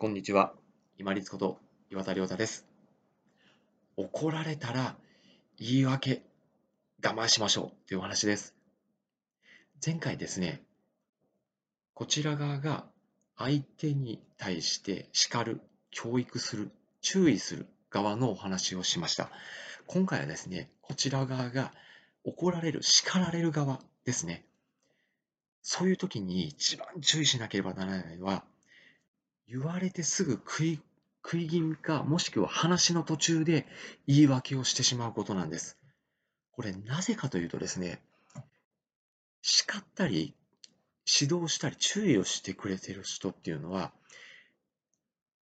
[0.00, 0.54] こんにちは。
[0.96, 1.58] 今立こと
[1.90, 2.64] 岩田亮太です。
[3.98, 4.96] 怒られたら
[5.58, 6.22] 言い訳
[7.04, 8.54] 我慢しましょうというお話です。
[9.84, 10.62] 前回ですね、
[11.92, 12.86] こちら側が
[13.36, 15.60] 相手に対して叱る、
[15.90, 16.70] 教育する、
[17.02, 19.28] 注意する側のお話をしました。
[19.86, 21.74] 今回はですね、こちら側が
[22.24, 24.46] 怒られる、叱られる側ですね。
[25.60, 28.44] そういう時に一番注意しなければならないのは、
[29.50, 30.80] 言われてすぐ食い
[31.24, 33.66] 食い気味か、もしくは話の途中で
[34.06, 35.76] 言い訳をしてしまうことなんです。
[36.52, 38.00] これなぜかというとですね、
[39.42, 40.34] 叱ったり、
[41.20, 43.92] 指導したり、注意をしてくれてる人っていうのは、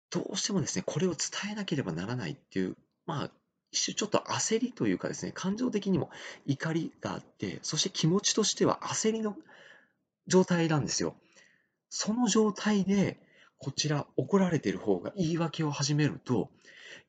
[0.09, 3.31] どうしてもですね、これを伝えなければならないっていう、まあ、
[3.72, 6.09] 一種ちょっと焦りというかですね、感情的にも
[6.45, 9.35] 怒りがあって、そして気持ちとしては焦りの
[10.27, 11.16] 状態なんですよ。
[11.89, 13.19] その状態で、
[13.65, 16.51] こちら怒られている方が言い訳を始めると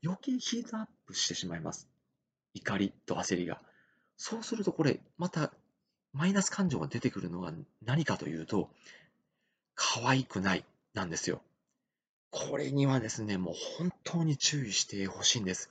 [0.02, 1.86] 余計ヒートアップしてしまいます。
[2.54, 3.60] 怒りと焦りが。
[4.16, 5.52] そうするとこれまた
[6.14, 7.52] マイナス感情が出てくるのは
[7.84, 8.70] 何かというと
[9.74, 11.42] 可愛くないなんですよ。
[12.30, 15.68] これにはですね、もう本当に注意してほしいんです。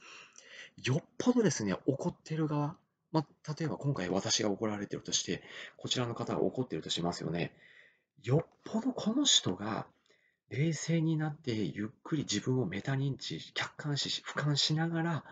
[0.83, 2.75] よっぽどですね、怒ってる側、
[3.11, 5.41] まあ、例えば今回私が怒られてるとして、
[5.77, 7.53] こちらの方が怒ってるとしますよね。
[8.21, 9.87] よっぽどこの人が
[10.55, 15.23] 冷静になってゆっくり自分をメタ認知、客観視し、俯瞰しながら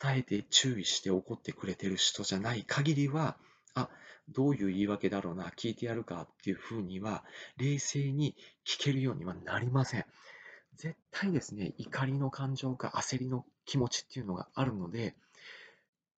[0.00, 3.36] 伝えて注意して怒ってくれてる人じゃない限りは、
[3.74, 3.88] あ、
[4.28, 7.24] どういう言い訳だろうな、聞いてやるかっていうふうには、
[7.56, 10.04] 冷静に聞けるようにはなりません。
[10.76, 15.16] 絶対ですね、怒りの感情か焦りの気持ちっていうのがあるので、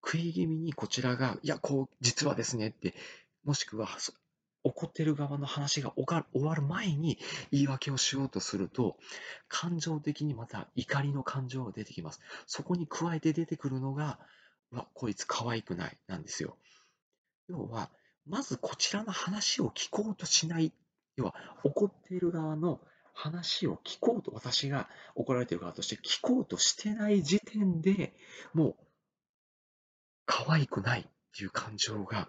[0.05, 2.95] 食い気味にこちらが、いや、こう、実はですねって、
[3.45, 3.89] もしくは、
[4.69, 7.19] 怒ってる側の話が終わる前に
[7.51, 8.97] 言い訳をしようとすると、
[9.49, 12.21] 感情的にまた怒りの感情が出てきます。
[12.47, 14.19] そこに加えて出てくるのが、
[14.71, 16.57] わ、こいつ可愛くない、なんですよ。
[17.49, 17.91] 要は、
[18.27, 20.73] まずこちらの話を聞こうとしない。
[21.17, 21.35] 要は、
[21.65, 22.81] 怒っている側の
[23.15, 28.15] 話を聞こうと、私が怒られている側として聞こうとしてない時点で
[28.53, 28.77] もう、
[30.27, 32.29] 可愛くないっていう感情が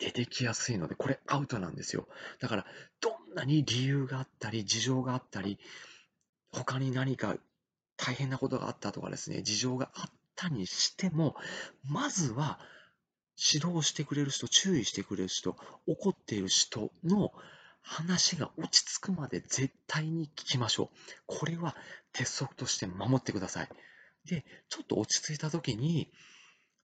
[0.00, 2.08] 出てきやすいので、これアウトなんですよ。
[2.40, 2.66] だから、
[3.00, 5.58] どんなに理由があったり、事情があったり、
[6.52, 7.36] 他に何か
[7.96, 11.36] 大変なことがあったとかですね、事情があったにしても、
[11.84, 12.58] まずは
[13.36, 15.54] 指導してくれる人、注意してくれる人、
[15.86, 17.32] 怒っている人の
[17.82, 20.96] 話が落ち着くまで絶対に聞きましょう。
[21.26, 21.76] これは
[22.12, 23.68] 鉄則として守ってください。
[24.26, 26.10] で、ちょっと落ち着いた時に、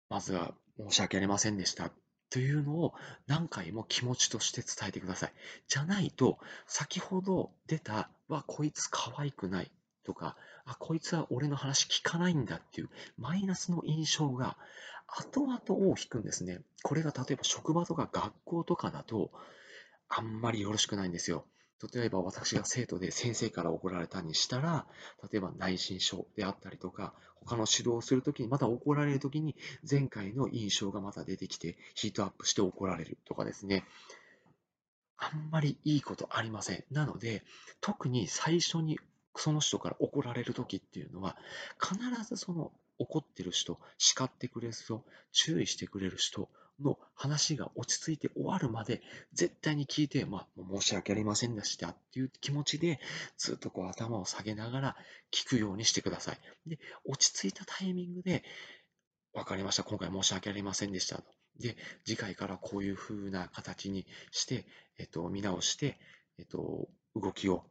[0.08, 1.90] まずは申し訳ありませんでした
[2.30, 2.94] というのを
[3.26, 5.32] 何回も気持ちとして伝えてください。
[5.68, 9.70] じゃないと、先ほど出た、わ、こいつ可愛くない
[10.04, 14.56] とか、あ、こいつは俺の話聞かないんだっていうマイナスの印象が
[15.06, 16.60] 後々を引くんですね。
[16.82, 19.30] これが例えば職場とか学校とかだと、
[20.08, 21.44] あんまりよろしくないんですよ。
[21.92, 24.86] 例えば私が生徒で先生から怒られたにしたら、
[25.30, 29.54] 例えば内申書であったりとか、他の指導をするときに、また怒られるときに、
[29.88, 33.84] 前回の印象がまた出てきて、ヒートアップして怒られるとかですね。
[35.18, 36.84] あんまりいいことありません。
[36.90, 37.42] なので、
[37.80, 38.98] 特に最初に
[39.34, 41.36] その人から怒られるときっていうのは、
[41.80, 46.48] 必ずその怒ってる人、叱ってくれる人、注意してくれる人
[46.80, 50.46] の話が落ち着いて終わるまで絶対に聞いて、まあ、
[50.78, 53.00] 申し訳ありませんでしたっていう気持ちで
[53.38, 54.96] ずっとこう頭を下げながら
[55.32, 56.38] 聞くようにしてください。
[56.66, 58.44] で、落ち着いたタイミングで、
[59.32, 59.84] わかりました。
[59.84, 61.24] 今回申し訳ありませんでしたと。
[61.58, 64.66] で、次回からこういう風な形にして、
[64.98, 65.98] えっと、見直して、
[66.38, 67.64] えっと、動きを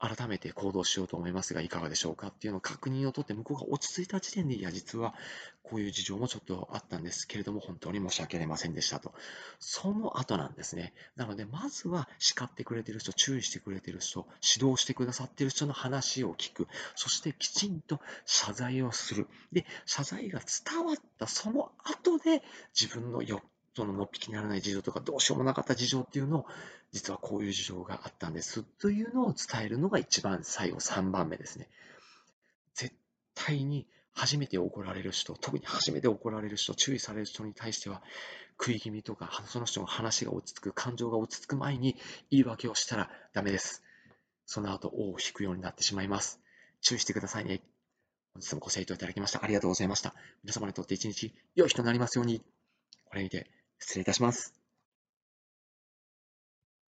[0.00, 2.28] 改めて行動しようと思いますが、いかがでしょうか？
[2.28, 5.14] っていうのを確認を取って、向こうが落ち着いた時点で、いや、実は
[5.62, 9.12] こういう事情もちょっとあったんですけれども、本当に申し訳ありませんでしたと。
[9.58, 10.94] その後なんですね。
[11.16, 14.26] なので、まずは叱ってくれてる人、注意してくれてる人、
[14.56, 16.68] 指導してくださってる人の話を聞く。
[16.94, 19.26] そしてきちんと謝罪をする。
[19.52, 22.42] で、謝罪が伝わったその後で、
[22.80, 23.42] 自分の欲
[23.78, 26.46] そののっぴきにならない事情とか、どうしようもなかった事情っていうのを、
[26.90, 31.68] 実はこういう事情があったんですというのを伝えるのが一番最後3番目ですね。
[32.74, 32.92] 絶
[33.36, 38.02] 対に初めて怒られる人、特に初めて怒られる人、注意される人に対しては、
[38.58, 41.94] 食い気味とか、その人の話が落ち着く、感情が落ち着く前に
[42.32, 43.84] 言い訳をしたらダメです。
[44.44, 46.40] その後、尾を引くようになってしまいます。
[46.80, 47.62] 注意してくださいね。
[48.34, 49.44] 本日もご清聴いただきました。
[49.44, 50.14] ありがとうございました。
[50.42, 52.42] 皆様にとって一日良い日となりますように。
[53.04, 54.57] これにて失礼いたします。